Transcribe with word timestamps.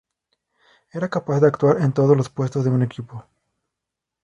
Era 0.91 1.07
capaz 1.11 1.41
de 1.41 1.45
actuar 1.47 1.79
en 1.79 1.93
todos 1.93 2.17
los 2.17 2.27
puestos 2.27 2.63
de 2.63 2.71
un 2.71 2.81
equipo. 2.81 3.23